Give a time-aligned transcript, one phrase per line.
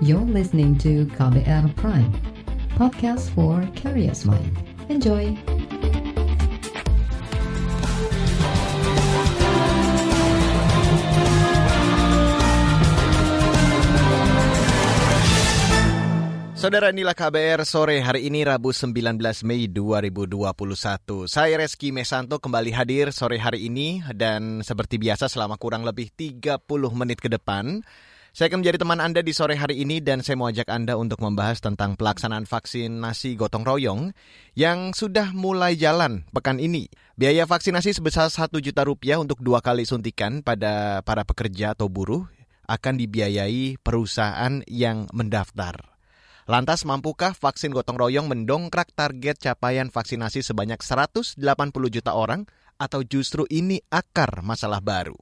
[0.00, 2.08] You're listening to KBR Prime,
[2.72, 4.56] podcast for curious mind.
[4.88, 5.36] Enjoy!
[16.56, 21.28] Saudara inilah KBR sore hari ini Rabu 19 Mei 2021.
[21.28, 26.56] Saya Reski Mesanto kembali hadir sore hari ini dan seperti biasa selama kurang lebih 30
[26.96, 27.84] menit ke depan
[28.30, 31.18] saya akan menjadi teman Anda di sore hari ini dan saya mau ajak Anda untuk
[31.18, 34.14] membahas tentang pelaksanaan vaksinasi gotong royong
[34.54, 36.86] yang sudah mulai jalan pekan ini.
[37.18, 42.22] Biaya vaksinasi sebesar 1 juta rupiah untuk dua kali suntikan pada para pekerja atau buruh
[42.70, 45.90] akan dibiayai perusahaan yang mendaftar.
[46.46, 51.34] Lantas mampukah vaksin gotong royong mendongkrak target capaian vaksinasi sebanyak 180
[51.90, 52.46] juta orang
[52.78, 55.18] atau justru ini akar masalah baru?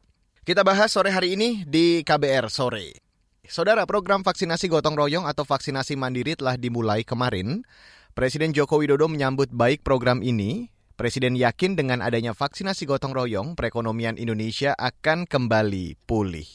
[0.49, 2.97] Kita bahas sore hari ini di KBR sore.
[3.45, 7.69] Saudara, program vaksinasi gotong royong atau vaksinasi mandiri telah dimulai kemarin.
[8.17, 10.73] Presiden Joko Widodo menyambut baik program ini.
[10.97, 16.49] Presiden yakin dengan adanya vaksinasi gotong royong, perekonomian Indonesia akan kembali pulih.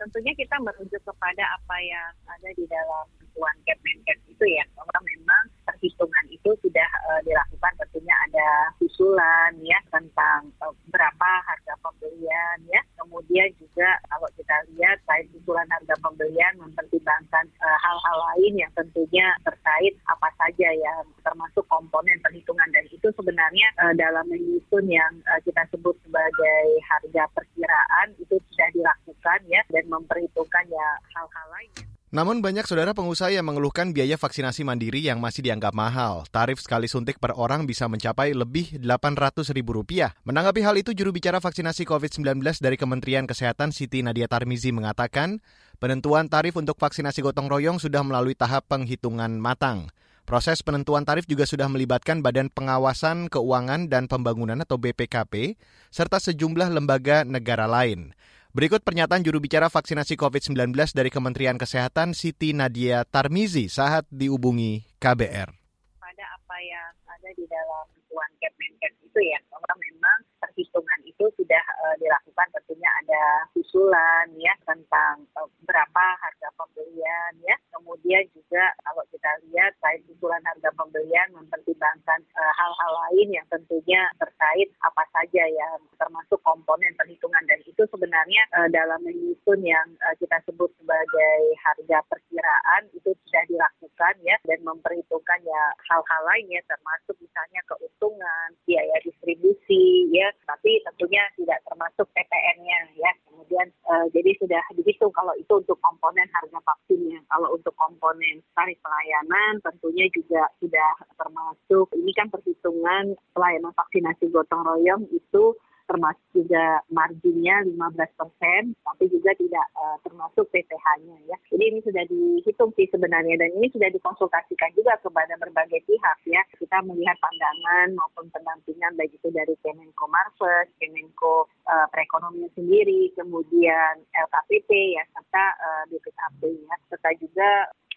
[0.00, 5.44] Tentunya kita merujuk kepada apa yang ada di dalam bantuan Kemenkes itu ya bahwa memang
[5.70, 8.48] perhitungan itu sudah uh, dilakukan tentunya ada
[8.82, 15.68] usulan ya tentang uh, berapa harga pembelian ya kemudian juga kalau kita lihat selain usulan
[15.70, 22.66] harga pembelian mempertimbangkan uh, hal-hal lain yang tentunya terkait apa saja yang termasuk komponen perhitungan
[22.74, 28.68] dan itu sebenarnya uh, dalam menyusun yang uh, kita sebut sebagai harga perkiraan itu sudah
[28.74, 31.99] dilakukan ya dan memperhitungkan ya hal-hal lainnya.
[32.10, 36.26] Namun banyak saudara pengusaha yang mengeluhkan biaya vaksinasi mandiri yang masih dianggap mahal.
[36.34, 40.10] Tarif sekali suntik per orang bisa mencapai lebih 800 ribu rupiah.
[40.26, 45.38] Menanggapi hal itu, juru bicara vaksinasi COVID-19 dari Kementerian Kesehatan Siti Nadia Tarmizi mengatakan,
[45.78, 49.86] penentuan tarif untuk vaksinasi gotong royong sudah melalui tahap penghitungan matang.
[50.26, 55.58] Proses penentuan tarif juga sudah melibatkan Badan Pengawasan Keuangan dan Pembangunan atau BPKP,
[55.94, 58.18] serta sejumlah lembaga negara lain.
[58.50, 65.54] Berikut pernyataan juru bicara vaksinasi COVID-19 dari Kementerian Kesehatan Siti Nadia Tarmizi saat dihubungi KBR.
[66.02, 70.18] Pada apa yang ada di dalam tuan Kemenkes itu ya, bahwa memang
[70.50, 77.56] perhitungan itu sudah uh, dilakukan tentunya ada usulan ya tentang uh, berapa harga pembelian ya.
[77.70, 84.02] Kemudian juga kalau kita lihat selain usulan harga pembelian mempertimbangkan uh, hal-hal lain yang tentunya
[84.18, 90.14] terkait apa saja yang termasuk komponen perhitungan dan itu sebenarnya uh, dalam menyusun yang uh,
[90.18, 97.14] kita sebut sebagai harga perkiraan itu sudah dilakukan ya dan memperhitungkan ya hal-hal lainnya termasuk
[97.22, 103.12] misalnya keuntungan, biaya distribusi ya, tapi tentunya tidak termasuk PPN-nya ya.
[103.30, 107.22] Kemudian uh, jadi sudah dihitung kalau itu untuk komponen harga vaksinnya.
[107.30, 114.66] Kalau untuk komponen tarif pelayanan tentunya juga sudah termasuk ini kan perhitungan pelayanan vaksinasi gotong
[114.66, 115.54] royong itu
[115.90, 117.74] termasuk juga marginnya 15
[118.14, 121.36] persen, tapi juga tidak uh, termasuk PPh-nya ya.
[121.50, 126.46] Jadi ini sudah dihitung sih sebenarnya dan ini sudah dikonsultasikan juga kepada berbagai pihak ya.
[126.54, 134.06] Kita melihat pandangan maupun pendampingan baik itu dari Kemenko Marves, Kemenko uh, Perekonomian sendiri, kemudian
[134.14, 137.50] LKPP ya serta uh, BPKP ya, serta juga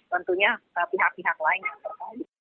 [0.09, 2.32] tentunya pihak-pihak uh, lain yang terkait.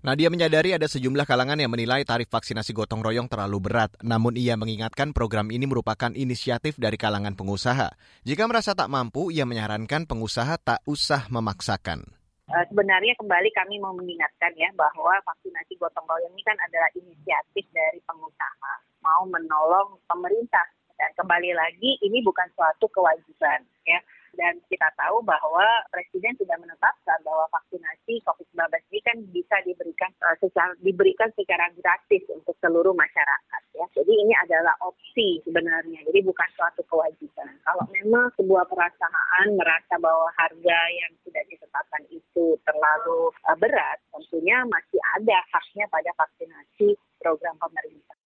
[0.00, 4.56] Nadia menyadari ada sejumlah kalangan yang menilai tarif vaksinasi gotong royong terlalu berat, namun ia
[4.56, 7.92] mengingatkan program ini merupakan inisiatif dari kalangan pengusaha.
[8.24, 12.08] Jika merasa tak mampu, ia menyarankan pengusaha tak usah memaksakan.
[12.48, 17.68] Uh, sebenarnya kembali kami mau mengingatkan ya bahwa vaksinasi gotong royong ini kan adalah inisiatif
[17.68, 18.72] dari pengusaha
[19.04, 20.64] mau menolong pemerintah
[20.96, 24.00] dan kembali lagi ini bukan suatu kewajiban ya
[24.38, 30.36] dan kita tahu bahwa Presiden sudah menetapkan bahwa vaksinasi COVID-19 ini kan bisa diberikan uh,
[30.38, 33.86] secara diberikan secara gratis untuk seluruh masyarakat ya.
[33.94, 36.06] Jadi ini adalah opsi sebenarnya.
[36.06, 37.50] Jadi bukan suatu kewajiban.
[37.66, 44.62] Kalau memang sebuah perusahaan merasa bahwa harga yang sudah ditetapkan itu terlalu uh, berat, tentunya
[44.70, 48.16] masih ada haknya pada vaksinasi program pemerintah.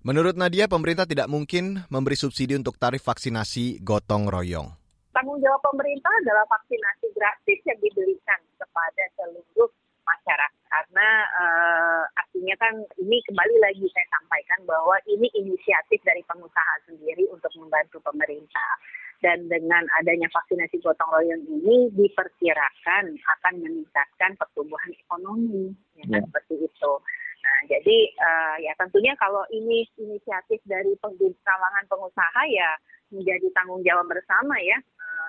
[0.00, 4.79] Menurut Nadia, pemerintah tidak mungkin memberi subsidi untuk tarif vaksinasi gotong royong
[5.10, 9.70] tanggung jawab pemerintah adalah vaksinasi gratis yang diberikan kepada seluruh
[10.06, 16.74] masyarakat karena uh, artinya kan ini kembali lagi saya sampaikan bahwa ini inisiatif dari pengusaha
[16.86, 18.72] sendiri untuk membantu pemerintah
[19.20, 26.22] dan dengan adanya vaksinasi gotong royong ini diperkirakan akan meningkatkan pertumbuhan ekonomi ya kan?
[26.22, 26.26] ya.
[26.30, 26.92] seperti itu.
[27.40, 32.70] Nah, jadi uh, ya tentunya kalau ini inisiatif dari kalangan pengusaha ya
[33.10, 34.78] menjadi tanggung jawab bersama ya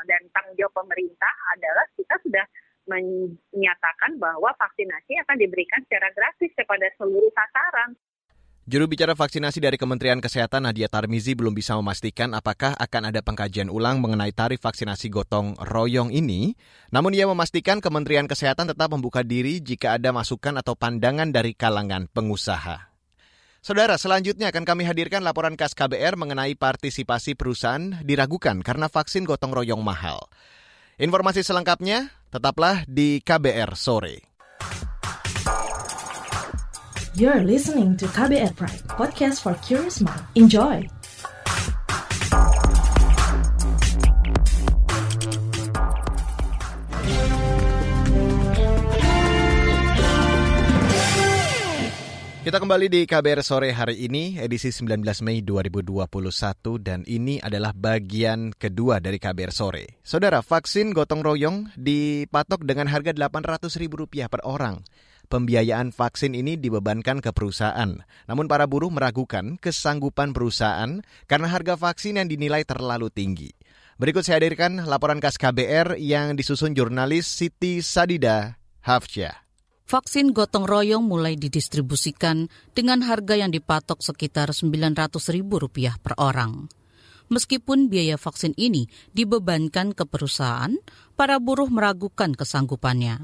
[0.09, 2.45] dan tanggung jawab pemerintah adalah kita sudah
[2.89, 7.93] menyatakan bahwa vaksinasi akan diberikan secara gratis kepada seluruh sasaran.
[8.69, 13.73] Juru bicara vaksinasi dari Kementerian Kesehatan Nadia Tarmizi belum bisa memastikan apakah akan ada pengkajian
[13.73, 16.53] ulang mengenai tarif vaksinasi gotong royong ini.
[16.93, 22.05] Namun ia memastikan Kementerian Kesehatan tetap membuka diri jika ada masukan atau pandangan dari kalangan
[22.13, 22.90] pengusaha.
[23.61, 29.53] Saudara, selanjutnya akan kami hadirkan laporan khas KBR mengenai partisipasi perusahaan diragukan karena vaksin gotong
[29.53, 30.17] royong mahal.
[30.97, 34.25] Informasi selengkapnya tetaplah di KBR sore.
[37.13, 40.25] You're listening to KBR Pride, podcast for curious mind.
[40.33, 41.00] Enjoy!
[52.41, 58.49] Kita kembali di KBR sore hari ini, edisi 19 Mei 2021, dan ini adalah bagian
[58.57, 60.01] kedua dari KBR sore.
[60.01, 64.81] Saudara, vaksin gotong royong dipatok dengan harga Rp800.000 per orang
[65.29, 68.01] pembiayaan vaksin ini dibebankan ke perusahaan.
[68.25, 70.97] Namun para buruh meragukan kesanggupan perusahaan
[71.29, 73.53] karena harga vaksin yang dinilai terlalu tinggi.
[74.01, 79.40] Berikut saya hadirkan laporan khas KBR yang disusun jurnalis Siti Sadida Hafsyah.
[79.91, 85.51] Vaksin gotong royong mulai didistribusikan dengan harga yang dipatok sekitar Rp900.000
[85.99, 86.71] per orang.
[87.27, 90.71] Meskipun biaya vaksin ini dibebankan ke perusahaan,
[91.19, 93.19] para buruh meragukan kesanggupannya.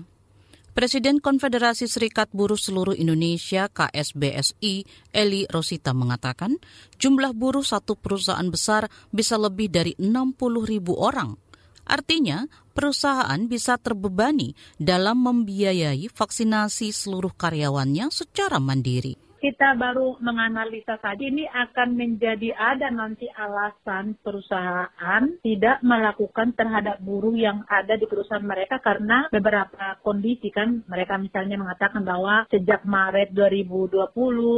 [0.75, 4.83] Presiden Konfederasi Serikat Buruh Seluruh Indonesia KSBSI
[5.15, 6.59] Eli Rosita mengatakan
[6.99, 10.35] jumlah buruh satu perusahaan besar bisa lebih dari 60
[10.67, 11.46] ribu orang.
[11.87, 21.23] Artinya, perusahaan bisa terbebani dalam membiayai vaksinasi seluruh karyawannya secara mandiri kita baru menganalisa saja
[21.23, 28.43] ini akan menjadi ada nanti alasan perusahaan tidak melakukan terhadap buruh yang ada di perusahaan
[28.43, 34.11] mereka karena beberapa kondisi kan mereka misalnya mengatakan bahwa sejak Maret 2020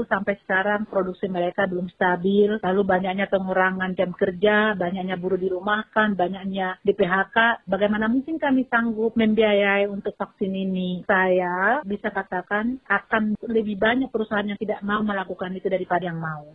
[0.09, 6.81] sampai sekarang produksi mereka belum stabil lalu banyaknya pengurangan jam kerja banyaknya buruh dirumahkan banyaknya
[6.81, 11.05] di PHK bagaimana mungkin kami sanggup membiayai untuk vaksin ini?
[11.05, 16.45] Saya bisa katakan akan lebih banyak perusahaan yang tidak mau melakukan itu daripada yang mau.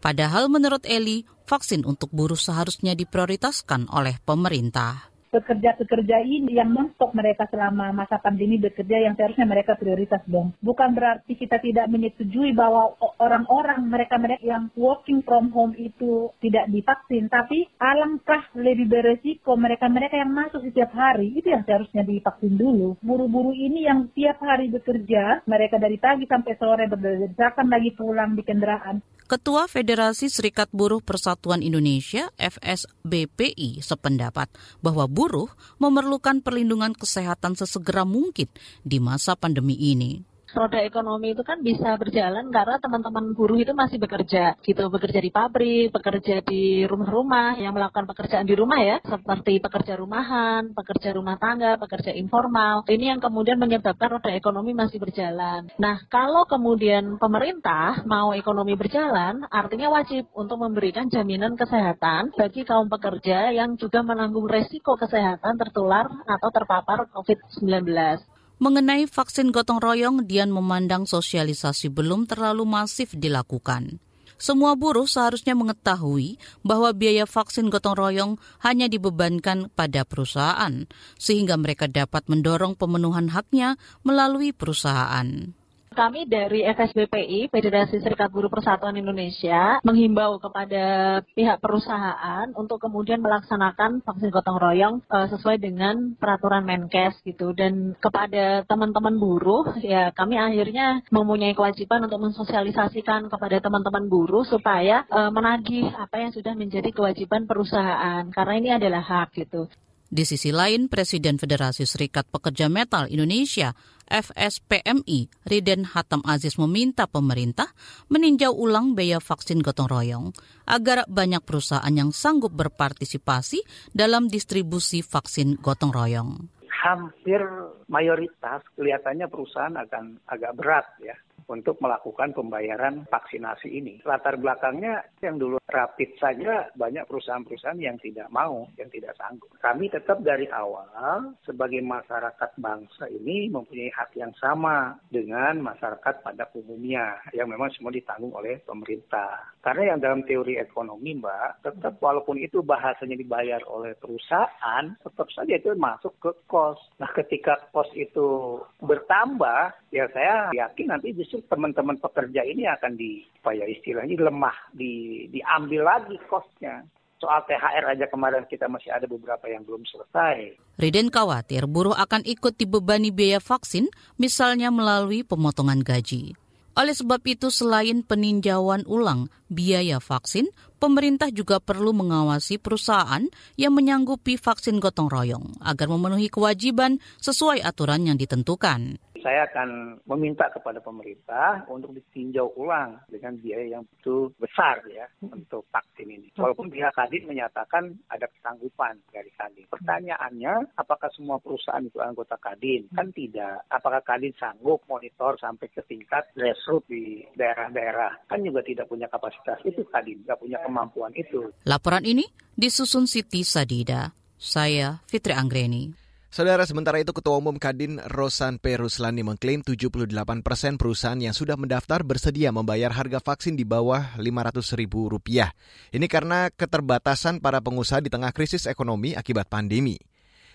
[0.00, 7.44] Padahal menurut Eli, vaksin untuk buruh seharusnya diprioritaskan oleh pemerintah pekerja-pekerja ini yang nonstop mereka
[7.52, 10.56] selama masa pandemi bekerja yang seharusnya mereka prioritas dong.
[10.64, 17.28] Bukan berarti kita tidak menyetujui bahwa orang-orang mereka-mereka yang working from home itu tidak divaksin,
[17.28, 22.96] tapi alangkah lebih beresiko mereka-mereka yang masuk setiap hari itu yang seharusnya divaksin dulu.
[23.04, 28.42] Buru-buru ini yang tiap hari bekerja, mereka dari pagi sampai sore berdasarkan lagi pulang di
[28.42, 29.15] kendaraan.
[29.26, 34.46] Ketua Federasi Serikat Buruh Persatuan Indonesia FSBPI sependapat
[34.78, 35.50] bahwa buruh
[35.82, 38.46] memerlukan perlindungan kesehatan sesegera mungkin
[38.86, 40.22] di masa pandemi ini
[40.56, 45.28] roda ekonomi itu kan bisa berjalan karena teman-teman buruh itu masih bekerja gitu, bekerja di
[45.28, 51.36] pabrik, bekerja di rumah-rumah yang melakukan pekerjaan di rumah ya, seperti pekerja rumahan, pekerja rumah
[51.36, 52.88] tangga, pekerja informal.
[52.88, 55.68] Ini yang kemudian menyebabkan roda ekonomi masih berjalan.
[55.76, 62.88] Nah, kalau kemudian pemerintah mau ekonomi berjalan, artinya wajib untuk memberikan jaminan kesehatan bagi kaum
[62.88, 68.35] pekerja yang juga menanggung resiko kesehatan tertular atau terpapar COVID-19.
[68.56, 74.00] Mengenai vaksin gotong royong, Dian memandang sosialisasi belum terlalu masif dilakukan.
[74.40, 78.32] Semua buruh seharusnya mengetahui bahwa biaya vaksin gotong royong
[78.64, 80.88] hanya dibebankan pada perusahaan,
[81.20, 85.52] sehingga mereka dapat mendorong pemenuhan haknya melalui perusahaan.
[85.96, 90.84] Kami dari FSBPI, Federasi Serikat Buruh Persatuan Indonesia, menghimbau kepada
[91.32, 97.56] pihak perusahaan untuk kemudian melaksanakan vaksin gotong royong uh, sesuai dengan peraturan Menkes gitu.
[97.56, 105.08] Dan kepada teman-teman buruh, ya kami akhirnya mempunyai kewajiban untuk mensosialisasikan kepada teman-teman buruh supaya
[105.08, 108.28] uh, menagih apa yang sudah menjadi kewajiban perusahaan.
[108.36, 109.64] Karena ini adalah hak gitu.
[110.06, 113.74] Di sisi lain, Presiden Federasi Serikat Pekerja Metal Indonesia
[114.06, 117.66] FSPMI Riden Hatam Aziz meminta pemerintah
[118.06, 120.26] meninjau ulang biaya vaksin gotong royong
[120.70, 126.54] agar banyak perusahaan yang sanggup berpartisipasi dalam distribusi vaksin gotong royong.
[126.70, 127.42] Hampir
[127.90, 134.02] mayoritas kelihatannya perusahaan akan agak berat ya untuk melakukan pembayaran vaksinasi ini.
[134.02, 139.50] Latar belakangnya yang dulu rapid saja banyak perusahaan-perusahaan yang tidak mau, yang tidak sanggup.
[139.62, 146.46] Kami tetap dari awal sebagai masyarakat bangsa ini mempunyai hak yang sama dengan masyarakat pada
[146.54, 149.54] umumnya yang memang semua ditanggung oleh pemerintah.
[149.62, 155.58] Karena yang dalam teori ekonomi Mbak, tetap walaupun itu bahasanya dibayar oleh perusahaan, tetap saja
[155.58, 156.78] itu masuk ke kos.
[157.02, 163.20] Nah ketika kos itu bertambah, ya saya yakin nanti justru teman-teman pekerja ini akan di,
[163.44, 166.84] apa ya istilahnya lemah, di, diambil lagi kosnya.
[167.16, 170.60] Soal THR aja kemarin kita masih ada beberapa yang belum selesai.
[170.76, 173.88] Riden khawatir buruh akan ikut dibebani biaya vaksin,
[174.20, 176.36] misalnya melalui pemotongan gaji.
[176.76, 183.24] Oleh sebab itu, selain peninjauan ulang biaya vaksin, pemerintah juga perlu mengawasi perusahaan
[183.56, 190.46] yang menyanggupi vaksin gotong royong agar memenuhi kewajiban sesuai aturan yang ditentukan saya akan meminta
[190.54, 196.30] kepada pemerintah untuk ditinjau ulang dengan biaya yang betul besar ya untuk vaksin ini.
[196.38, 199.66] Walaupun pihak Kadin menyatakan ada kesanggupan dari Kadin.
[199.66, 202.86] Pertanyaannya, apakah semua perusahaan itu anggota Kadin?
[202.94, 203.66] Kan tidak.
[203.66, 208.30] Apakah Kadin sanggup monitor sampai ke tingkat grassroots di daerah-daerah?
[208.30, 211.50] Kan juga tidak punya kapasitas itu Kadin, nggak punya kemampuan itu.
[211.66, 212.22] Laporan ini
[212.54, 214.14] disusun Siti Sadida.
[214.38, 216.05] Saya Fitri Anggreni.
[216.36, 218.76] Saudara, sementara itu Ketua Umum Kadin Rosan P.
[218.76, 220.12] Ruslani mengklaim 78
[220.44, 225.56] persen perusahaan yang sudah mendaftar bersedia membayar harga vaksin di bawah Rp500 ribu rupiah.
[225.96, 229.96] Ini karena keterbatasan para pengusaha di tengah krisis ekonomi akibat pandemi.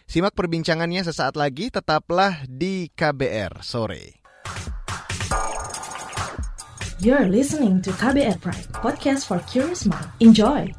[0.06, 4.22] Simak perbincangannya sesaat lagi, tetaplah di KBR sore.
[7.02, 10.14] You're listening to KBR Pride, podcast for curious mind.
[10.22, 10.70] Enjoy!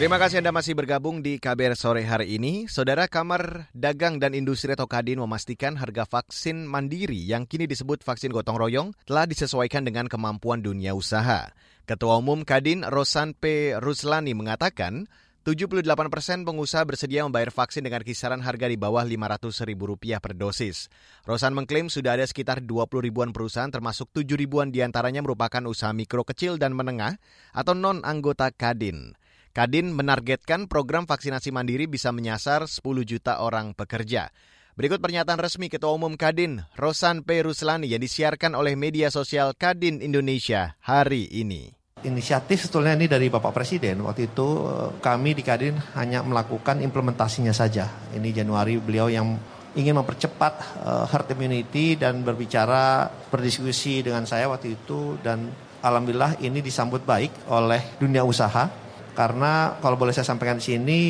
[0.00, 2.64] Terima kasih Anda masih bergabung di KBR sore hari ini.
[2.72, 8.32] Saudara Kamar Dagang dan Industri atau Kadin memastikan harga vaksin mandiri yang kini disebut vaksin
[8.32, 11.52] gotong royong telah disesuaikan dengan kemampuan dunia usaha.
[11.84, 13.76] Ketua Umum Kadin Rosan P.
[13.76, 15.04] Ruslani mengatakan,
[15.44, 20.88] 78 persen pengusaha bersedia membayar vaksin dengan kisaran harga di bawah Rp500.000 per dosis.
[21.28, 25.92] Rosan mengklaim sudah ada sekitar 20 ribuan perusahaan termasuk 7 ribuan di antaranya merupakan usaha
[25.92, 27.20] mikro kecil dan menengah
[27.52, 29.19] atau non-anggota Kadin.
[29.50, 34.30] Kadin menargetkan program vaksinasi mandiri bisa menyasar 10 juta orang pekerja.
[34.78, 37.42] Berikut pernyataan resmi Ketua Umum Kadin, Rosan P.
[37.42, 41.74] Ruslani yang disiarkan oleh media sosial Kadin Indonesia hari ini.
[42.06, 44.06] Inisiatif sebetulnya ini dari Bapak Presiden.
[44.06, 47.90] Waktu itu eh, kami di Kadin hanya melakukan implementasinya saja.
[48.14, 49.34] Ini Januari beliau yang
[49.74, 55.46] ingin mempercepat uh, herd immunity dan berbicara berdiskusi dengan saya waktu itu dan
[55.78, 58.66] alhamdulillah ini disambut baik oleh dunia usaha
[59.12, 61.00] karena kalau boleh saya sampaikan di sini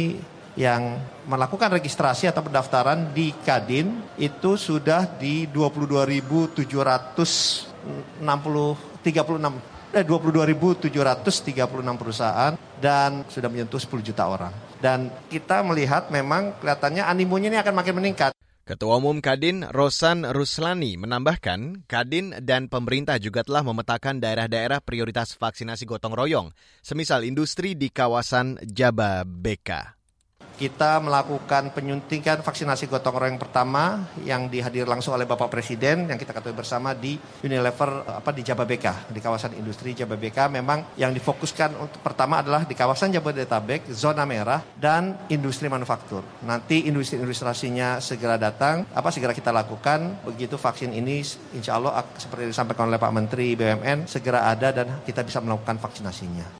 [0.58, 0.98] yang
[1.30, 6.60] melakukan registrasi atau pendaftaran di Kadin itu sudah di 22.736
[9.90, 14.54] eh 22.736 perusahaan dan sudah menyentuh 10 juta orang.
[14.78, 18.39] Dan kita melihat memang kelihatannya animonya ini akan makin meningkat.
[18.70, 25.90] Ketua Umum Kadin Rosan Ruslani menambahkan, Kadin dan pemerintah juga telah memetakan daerah-daerah prioritas vaksinasi
[25.90, 29.99] gotong royong, semisal industri di kawasan Jababeka
[30.60, 36.36] kita melakukan penyuntikan vaksinasi gotong royong pertama yang dihadir langsung oleh Bapak Presiden yang kita
[36.36, 42.04] ketahui bersama di Unilever apa di Jababeka di kawasan industri Jababeka memang yang difokuskan untuk
[42.04, 46.20] pertama adalah di kawasan Jabodetabek zona merah dan industri manufaktur.
[46.44, 51.24] Nanti industri ilustrasinya segera datang apa segera kita lakukan begitu vaksin ini
[51.56, 56.59] insya Allah seperti disampaikan oleh Pak Menteri BUMN segera ada dan kita bisa melakukan vaksinasinya.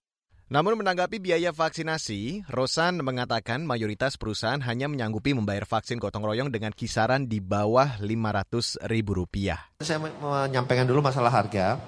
[0.50, 6.75] Namun menanggapi biaya vaksinasi, Rosan mengatakan mayoritas perusahaan hanya menyanggupi membayar vaksin gotong royong dengan
[6.75, 9.71] kisaran di bawah Rp500 ribu rupiah.
[9.78, 11.78] Saya menyampaikan dulu masalah harga.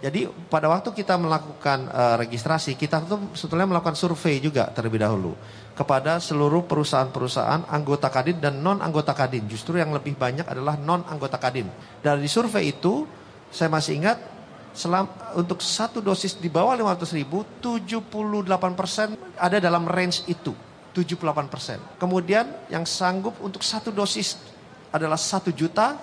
[0.00, 5.36] Jadi pada waktu kita melakukan uh, registrasi, kita tuh sebetulnya melakukan survei juga terlebih dahulu
[5.76, 9.44] kepada seluruh perusahaan-perusahaan anggota Kadin dan non anggota Kadin.
[9.44, 11.68] Justru yang lebih banyak adalah non anggota Kadin.
[12.00, 13.04] Dari survei itu,
[13.52, 14.35] saya masih ingat
[14.76, 20.52] selam, untuk satu dosis di bawah 500 ribu, 78 persen ada dalam range itu.
[20.92, 21.76] 78 persen.
[22.00, 24.40] Kemudian yang sanggup untuk satu dosis
[24.88, 25.96] adalah satu juta,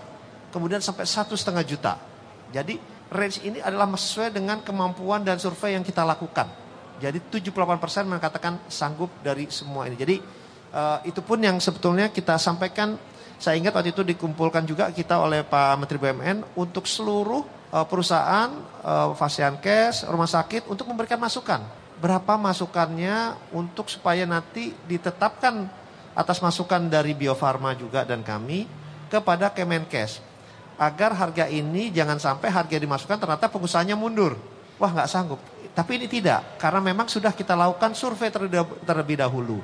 [0.53, 1.93] kemudian sampai satu setengah juta.
[2.53, 2.77] Jadi
[3.09, 6.45] range ini adalah sesuai dengan kemampuan dan survei yang kita lakukan.
[7.01, 9.97] Jadi 78 persen mengatakan sanggup dari semua ini.
[9.97, 10.21] Jadi
[10.73, 12.93] uh, itu pun yang sebetulnya kita sampaikan.
[13.41, 18.53] Saya ingat waktu itu dikumpulkan juga kita oleh Pak Menteri BUMN untuk seluruh uh, perusahaan,
[18.85, 21.65] uh, Fasiankes, rumah sakit untuk memberikan masukan
[22.03, 25.71] berapa masukannya untuk supaya nanti ditetapkan
[26.11, 28.67] atas masukan dari Bio Farma juga dan kami
[29.07, 30.19] kepada Kemenkes
[30.75, 34.35] agar harga ini jangan sampai harga dimasukkan ternyata pengusahanya mundur.
[34.75, 35.39] Wah nggak sanggup.
[35.73, 38.29] Tapi ini tidak, karena memang sudah kita lakukan survei
[38.83, 39.63] terlebih dahulu.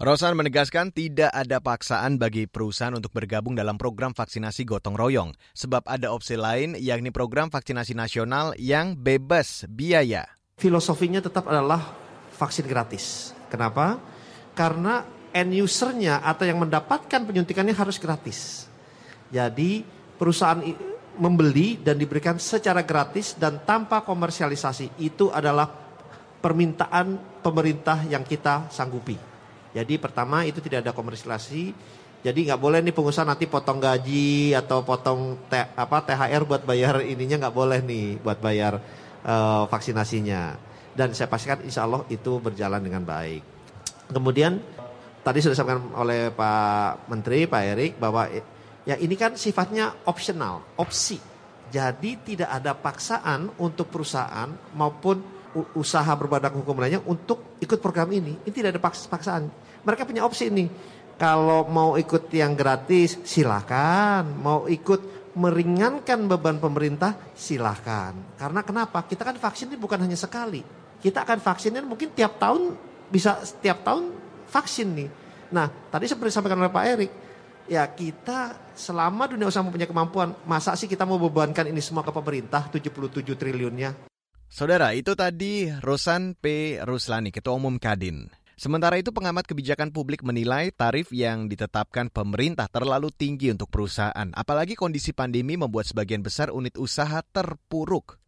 [0.00, 5.84] Rosan menegaskan tidak ada paksaan bagi perusahaan untuk bergabung dalam program vaksinasi gotong royong, sebab
[5.84, 10.24] ada opsi lain yakni program vaksinasi nasional yang bebas biaya.
[10.56, 11.92] Filosofinya tetap adalah
[12.32, 13.36] vaksin gratis.
[13.52, 14.00] Kenapa?
[14.56, 15.04] Karena
[15.36, 18.72] end usernya atau yang mendapatkan penyuntikannya harus gratis.
[19.28, 19.84] Jadi
[20.16, 20.64] perusahaan
[21.20, 25.68] membeli dan diberikan secara gratis dan tanpa komersialisasi itu adalah
[26.40, 29.29] permintaan pemerintah yang kita sanggupi.
[29.70, 31.74] Jadi pertama itu tidak ada komersialisasi,
[32.20, 37.00] jadi nggak boleh nih pengusaha nanti potong gaji atau potong te, apa THR buat bayar
[37.06, 38.82] ininya nggak boleh nih buat bayar
[39.22, 40.58] uh, vaksinasinya.
[40.90, 43.40] Dan saya pastikan insya Allah itu berjalan dengan baik.
[44.10, 44.58] Kemudian
[45.22, 48.26] tadi sudah disampaikan oleh Pak Menteri Pak Erik bahwa
[48.88, 51.20] Ya ini kan sifatnya opsional, opsi.
[51.70, 55.22] Jadi tidak ada paksaan untuk perusahaan maupun
[55.74, 58.38] usaha berbadan hukum lainnya untuk ikut program ini.
[58.46, 59.50] Ini tidak ada paksaan.
[59.82, 60.70] Mereka punya opsi ini.
[61.20, 64.24] Kalau mau ikut yang gratis, silahkan.
[64.24, 68.16] Mau ikut meringankan beban pemerintah, silahkan.
[68.40, 69.04] Karena kenapa?
[69.04, 70.64] Kita kan vaksin ini bukan hanya sekali.
[71.00, 72.76] Kita akan vaksinnya mungkin tiap tahun,
[73.08, 74.12] bisa setiap tahun
[74.48, 75.08] vaksin nih.
[75.54, 77.12] Nah, tadi seperti disampaikan oleh Pak Erik,
[77.70, 82.12] ya kita selama dunia usaha mempunyai kemampuan, masa sih kita mau bebankan ini semua ke
[82.12, 84.09] pemerintah 77 triliunnya?
[84.50, 86.74] Saudara, itu tadi Rosan P.
[86.82, 88.26] Ruslani, Ketua Umum Kadin.
[88.58, 94.74] Sementara itu pengamat kebijakan publik menilai tarif yang ditetapkan pemerintah terlalu tinggi untuk perusahaan, apalagi
[94.74, 98.18] kondisi pandemi membuat sebagian besar unit usaha terpuruk.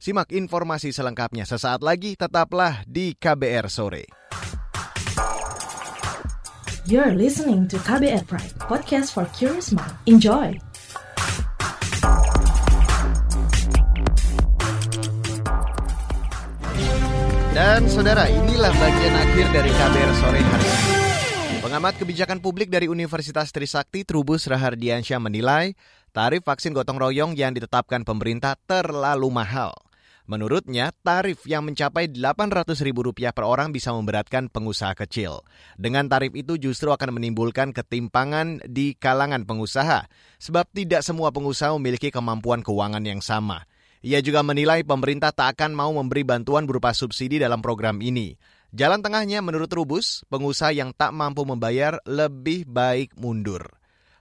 [0.00, 4.08] Simak informasi selengkapnya sesaat lagi, tetaplah di KBR sore.
[6.88, 9.92] You're listening to KBR Pride, podcast for curious mind.
[10.08, 10.56] Enjoy!
[17.76, 21.60] Dan saudara, inilah bagian akhir dari KBR sore hari ini.
[21.60, 25.76] Pengamat kebijakan publik dari Universitas Trisakti Trubus Rahardiansyah menilai
[26.08, 29.76] tarif vaksin gotong royong yang ditetapkan pemerintah terlalu mahal.
[30.24, 35.44] Menurutnya, tarif yang mencapai Rp800.000 per orang bisa memberatkan pengusaha kecil.
[35.76, 40.08] Dengan tarif itu justru akan menimbulkan ketimpangan di kalangan pengusaha,
[40.40, 43.68] sebab tidak semua pengusaha memiliki kemampuan keuangan yang sama.
[44.04, 48.36] Ia juga menilai pemerintah tak akan mau memberi bantuan berupa subsidi dalam program ini.
[48.76, 53.72] Jalan tengahnya menurut Rubus, pengusaha yang tak mampu membayar lebih baik mundur.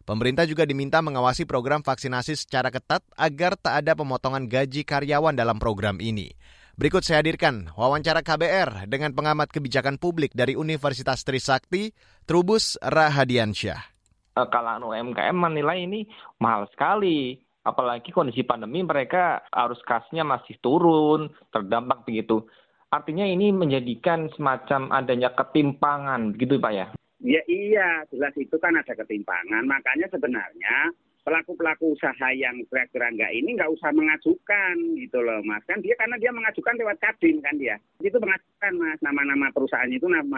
[0.06, 5.58] Pemerintah juga diminta mengawasi program vaksinasi secara ketat agar tak ada pemotongan gaji karyawan dalam
[5.58, 6.30] program ini.
[6.78, 11.96] Berikut saya hadirkan wawancara KBR dengan pengamat kebijakan publik dari Universitas Trisakti,
[12.30, 13.82] Trubus Rahadiansyah.
[14.36, 16.04] Eh, Kalau UMKM menilai ini
[16.44, 22.46] mahal sekali, apalagi kondisi pandemi mereka arus kasnya masih turun, terdampak begitu.
[22.94, 26.88] Artinya ini menjadikan semacam adanya ketimpangan, begitu Pak ya?
[27.26, 29.66] Ya iya, jelas itu kan ada ketimpangan.
[29.66, 30.94] Makanya sebenarnya
[31.26, 36.22] pelaku-pelaku usaha yang kira-kira enggak ini nggak usah mengajukan gitu loh mas kan dia karena
[36.22, 40.38] dia mengajukan lewat kadin kan dia itu mengajukan mas nama-nama perusahaannya itu nama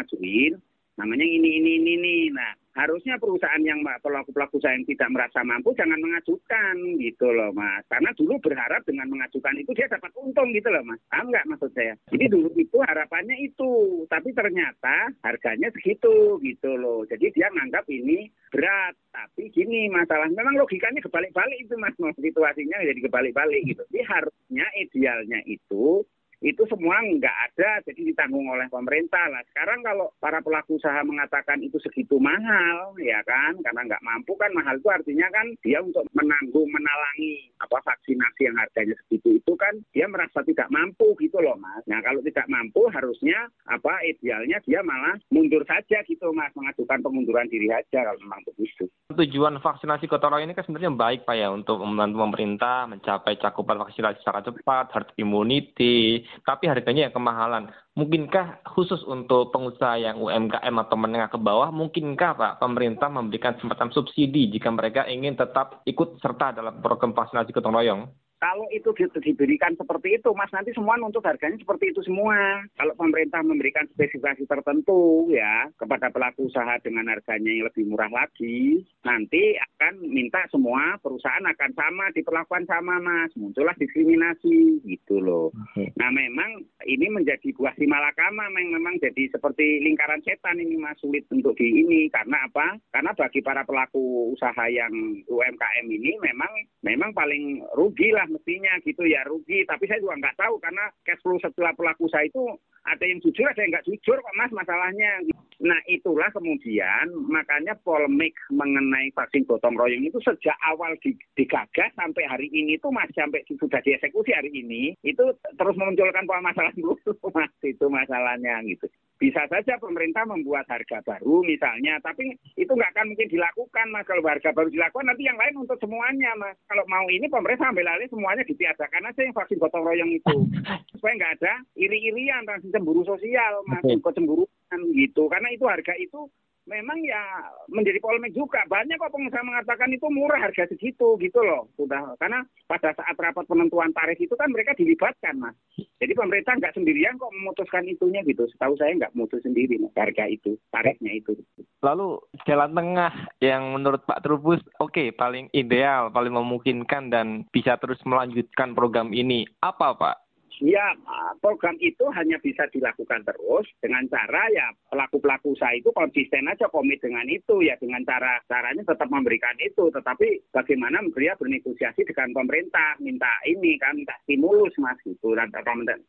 [0.97, 2.15] namanya ini ini ini ini.
[2.33, 7.81] Nah harusnya perusahaan yang pelaku-pelaku usaha yang tidak merasa mampu jangan mengajukan gitu loh mas.
[7.89, 11.01] Karena dulu berharap dengan mengajukan itu dia dapat untung gitu loh mas.
[11.09, 11.97] Paham nggak maksud saya?
[12.13, 14.05] Jadi dulu itu harapannya itu.
[14.05, 17.01] Tapi ternyata harganya segitu gitu loh.
[17.09, 18.93] Jadi dia menganggap ini berat.
[19.09, 21.97] Tapi gini masalah memang logikanya kebalik-balik itu mas.
[21.97, 23.81] Situasinya jadi kebalik-balik gitu.
[23.89, 26.05] Jadi harusnya idealnya itu
[26.41, 29.41] itu semua nggak ada jadi ditanggung oleh pemerintah lah.
[29.49, 34.53] Sekarang kalau para pelaku usaha mengatakan itu segitu mahal ya kan karena nggak mampu kan
[34.53, 39.73] mahal itu artinya kan dia untuk menanggung menalangi apa vaksinasi yang harganya segitu itu kan
[39.89, 41.81] dia merasa tidak mampu gitu loh mas.
[41.89, 46.53] Nah kalau tidak mampu harusnya apa idealnya dia malah mundur saja gitu mas.
[46.53, 48.85] Mengajukan pengunduran diri aja kalau memang begitu.
[49.09, 54.21] Tujuan vaksinasi gotong ini kan sebenarnya baik pak ya untuk membantu pemerintah mencapai cakupan vaksinasi
[54.21, 57.69] secara cepat herd immunity tapi harganya yang kemahalan.
[57.97, 63.89] Mungkinkah khusus untuk pengusaha yang UMKM atau menengah ke bawah, mungkinkah Pak pemerintah memberikan semacam
[63.89, 68.01] subsidi jika mereka ingin tetap ikut serta dalam program vaksinasi gotong royong?
[68.37, 72.61] Kalau itu di- diberikan seperti itu, Mas, nanti semua nuntut harganya seperti itu semua.
[72.77, 78.85] Kalau pemerintah memberikan spesifikasi tertentu ya kepada pelaku usaha dengan harganya yang lebih murah lagi,
[79.01, 83.33] nanti akan minta semua perusahaan akan sama diperlakukan sama, Mas.
[83.33, 85.49] Muncullah diskriminasi gitu loh.
[85.97, 91.01] Nah, memang ini menjadi buah si malakama, memang memang jadi seperti lingkaran setan ini, Mas,
[91.01, 92.77] sulit untuk di ini karena apa?
[92.93, 94.93] Karena bagi para pelaku usaha yang
[95.25, 96.51] UMKM ini memang
[96.85, 99.63] memang paling rugi lah mestinya gitu ya rugi.
[99.63, 102.43] Tapi saya juga nggak tahu karena cash flow setelah pelaku usaha itu
[102.87, 105.11] ada yang jujur ada yang nggak jujur kok mas masalahnya.
[105.57, 112.23] Nah itulah kemudian makanya polemik mengenai vaksin gotong royong itu sejak awal di- digagas sampai
[112.29, 115.23] hari ini tuh masih sampai sudah dieksekusi hari ini itu
[115.57, 116.95] terus memunculkan masalah dulu
[117.33, 118.85] mas itu masalahnya gitu.
[119.17, 124.05] Bisa saja pemerintah membuat harga baru misalnya, tapi itu nggak akan mungkin dilakukan mas.
[124.05, 126.53] Kalau harga baru dilakukan nanti yang lain untuk semuanya mas.
[126.69, 130.37] Kalau mau ini pemerintah ambil alih semuanya ditiadakan aja yang vaksin gotong royong itu
[130.93, 133.97] supaya nggak ada iri-irian transisi cemburu sosial mas, Oke.
[134.05, 135.25] kecemburuan gitu.
[135.27, 136.29] Karena itu harga itu
[136.67, 137.23] memang ya
[137.71, 138.61] menjadi polemik juga.
[138.67, 141.71] Banyak kok pengusaha mengatakan itu murah harga segitu gitu loh.
[141.79, 145.55] Sudah karena pada saat rapat penentuan tarif itu kan mereka dilibatkan mas.
[145.97, 148.45] Jadi pemerintah nggak sendirian kok memutuskan itunya gitu.
[148.51, 151.33] Setahu saya nggak memutus sendiri mas, harga itu, tarifnya itu.
[151.81, 157.97] Lalu jalan tengah yang menurut Pak Trubus oke paling ideal, paling memungkinkan dan bisa terus
[158.03, 160.26] melanjutkan program ini apa Pak?
[160.57, 160.97] Ya,
[161.37, 166.97] program itu hanya bisa dilakukan terus dengan cara ya pelaku-pelaku usaha itu konsisten aja komit
[166.97, 172.97] dengan itu ya dengan cara caranya tetap memberikan itu, tetapi bagaimana dia bernegosiasi dengan pemerintah,
[172.97, 175.53] minta ini kan minta stimulus mas gitu dan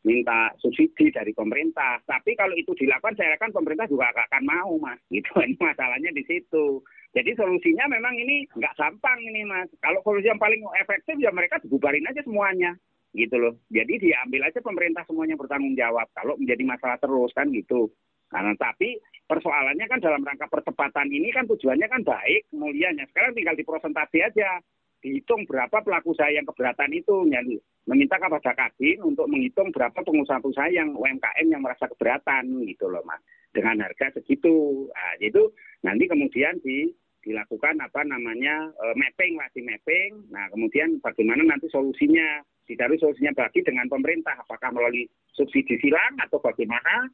[0.08, 2.00] minta, subsidi dari pemerintah.
[2.08, 4.96] Tapi kalau itu dilakukan saya kan pemerintah juga akan mau mas.
[5.12, 6.80] Ini masalahnya di situ.
[7.12, 9.68] Jadi solusinya memang ini nggak gampang ini mas.
[9.84, 12.72] Kalau solusi yang paling efektif ya mereka dibubarin aja semuanya
[13.16, 13.54] gitu loh.
[13.72, 17.88] Jadi diambil aja pemerintah semuanya bertanggung jawab kalau menjadi masalah terus kan gitu.
[18.28, 23.08] Karena tapi persoalannya kan dalam rangka percepatan ini kan tujuannya kan baik, mulianya.
[23.08, 24.60] Sekarang tinggal diprosentasi aja.
[24.98, 27.24] Dihitung berapa pelaku usaha yang keberatan itu.
[27.30, 27.56] Jadi
[27.88, 33.22] meminta kepada Kadin untuk menghitung berapa pengusaha-pengusaha yang UMKM yang merasa keberatan gitu loh Mas.
[33.54, 34.90] Dengan harga segitu.
[34.92, 35.48] Nah, itu
[35.80, 36.92] nanti kemudian di
[37.22, 40.32] dilakukan apa namanya eh, mapping lah di mapping.
[40.32, 46.36] Nah kemudian bagaimana nanti solusinya dicari solusinya bagi dengan pemerintah apakah melalui subsidi silang atau
[46.38, 47.08] bagaimana?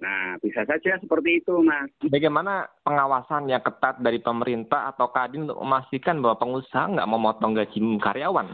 [0.00, 1.90] Nah bisa saja seperti itu mas.
[2.00, 7.78] Bagaimana pengawasan yang ketat dari pemerintah atau Kadin untuk memastikan bahwa pengusaha nggak memotong gaji
[8.00, 8.48] karyawan?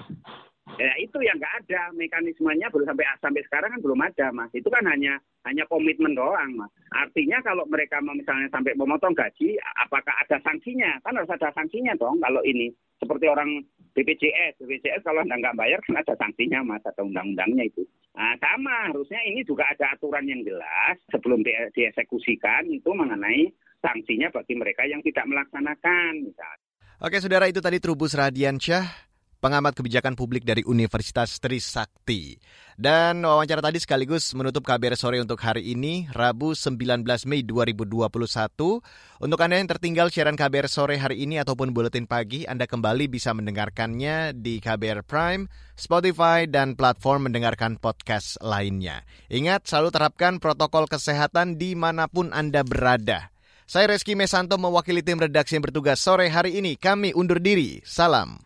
[0.75, 4.51] Ya itu yang nggak ada mekanismenya belum sampai sampai sekarang kan belum ada mas.
[4.51, 6.75] Itu kan hanya hanya komitmen doang mas.
[6.90, 9.55] Artinya kalau mereka misalnya sampai memotong gaji,
[9.87, 10.99] apakah ada sanksinya?
[11.07, 12.75] Kan harus ada sanksinya dong kalau ini.
[12.99, 13.62] Seperti orang
[13.96, 17.80] BPJS, BPJS kalau anda nggak bayar kan ada sanksinya mas atau undang-undangnya itu.
[18.12, 23.48] Nah, sama harusnya ini juga ada aturan yang jelas sebelum di- dieksekusikan itu mengenai
[23.80, 26.66] sanksinya bagi mereka yang tidak melaksanakan misalnya.
[26.96, 29.06] Oke, saudara itu tadi Trubus Radiansyah,
[29.46, 32.35] pengamat kebijakan publik dari Universitas Trisakti.
[32.74, 38.82] Dan wawancara tadi sekaligus menutup KBR sore untuk hari ini, Rabu 19 Mei 2021.
[39.22, 43.30] Untuk Anda yang tertinggal siaran KBR sore hari ini ataupun buletin pagi, Anda kembali bisa
[43.38, 45.46] mendengarkannya di KBR Prime,
[45.78, 49.06] Spotify, dan platform mendengarkan podcast lainnya.
[49.30, 53.30] Ingat, selalu terapkan protokol kesehatan di mana pun Anda berada.
[53.70, 56.74] Saya Reski Mesanto mewakili tim redaksi yang bertugas sore hari ini.
[56.74, 57.78] Kami undur diri.
[57.87, 58.45] Salam.